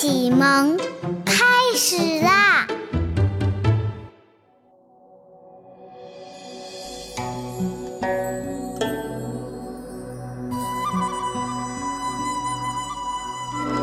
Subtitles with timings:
[0.00, 0.76] 启蒙
[1.24, 1.42] 开
[1.74, 2.68] 始啦！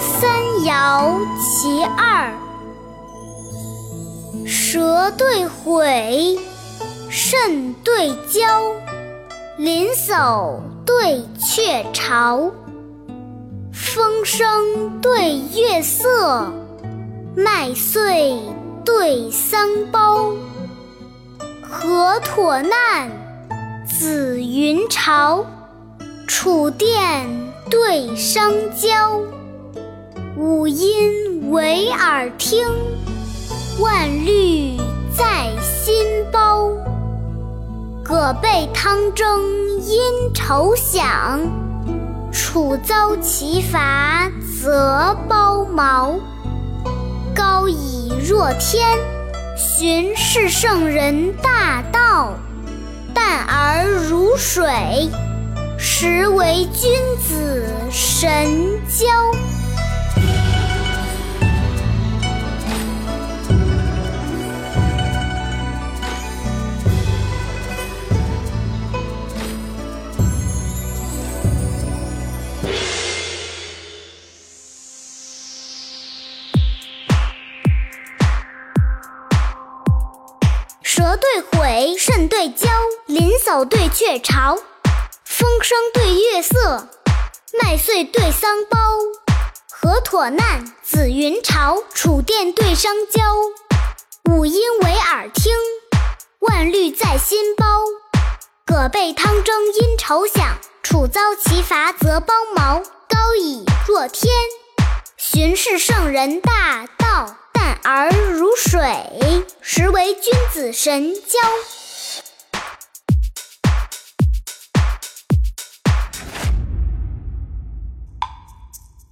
[0.00, 0.28] 三
[0.64, 2.32] 爻其二：
[4.44, 6.36] 蛇对悔，
[7.08, 8.74] 肾对交，
[9.58, 12.50] 林叟对鹊巢。
[13.92, 16.52] 风声对月色，
[17.34, 18.38] 麦穗
[18.84, 20.32] 对桑苞。
[21.60, 23.10] 河妥难，
[23.84, 25.44] 紫云朝。
[26.28, 27.28] 楚殿
[27.68, 29.20] 对商郊。
[30.36, 32.64] 五音为耳听，
[33.80, 34.76] 万虑
[35.18, 35.96] 在心
[36.30, 36.70] 包。
[38.04, 39.42] 葛备汤蒸
[39.80, 41.40] 因愁响。
[42.32, 44.30] 楚遭其伐
[44.62, 46.14] 则包茅，
[47.34, 48.96] 高以若天，
[49.56, 52.34] 寻是圣人大道。
[53.12, 55.10] 淡而如水，
[55.76, 59.06] 实为君子神交。
[81.00, 82.68] 蛇对悔，肾对焦，
[83.06, 84.54] 林叟对鹊巢，
[85.24, 86.88] 风声对月色，
[87.62, 88.76] 麦穗对桑苞。
[89.70, 93.22] 河妥难，紫云朝，楚殿对商郊。
[94.30, 95.50] 五音为耳听，
[96.40, 97.64] 万虑在心包。
[98.66, 102.82] 葛被汤蒸因愁响，楚遭其伐则包毛。
[103.08, 104.30] 高以若天，
[105.16, 107.36] 巡视圣人大道。
[107.82, 111.38] 而如水，实为君子神交。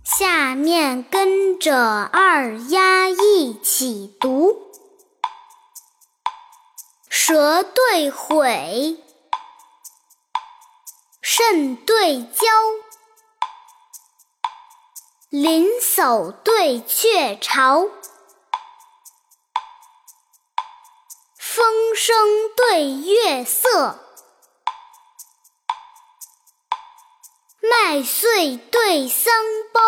[0.04, 1.76] 下面跟着
[2.12, 4.72] 二丫一起读：
[7.08, 8.96] 蛇对悔，
[11.22, 12.46] 肾对交，
[15.30, 17.86] 林叟对鹊巢。
[22.00, 22.14] 声
[22.54, 23.98] 对月色，
[27.60, 29.34] 麦穗对桑
[29.72, 29.80] 苞。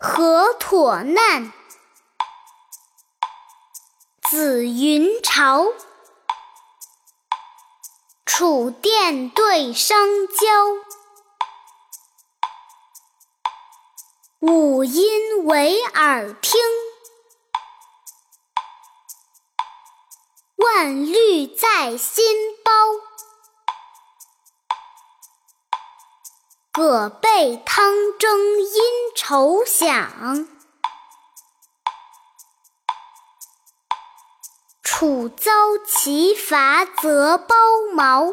[0.00, 1.52] 河妥难，
[4.28, 5.66] 紫云朝。
[8.24, 10.46] 楚殿对商郊，
[14.40, 16.60] 五音为耳听。
[20.56, 22.24] 万虑在心
[22.64, 22.72] 包，
[26.72, 28.82] 葛备汤蒸因
[29.14, 30.48] 愁响，
[34.82, 35.52] 楚遭
[35.86, 37.54] 其伐则包
[37.92, 38.32] 茅。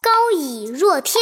[0.00, 1.20] 高以若天，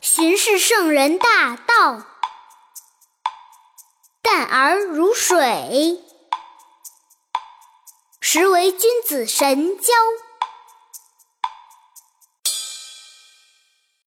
[0.00, 2.13] 巡视圣人大道。
[4.34, 6.00] 淡而如水，
[8.20, 9.92] 实为君子神交。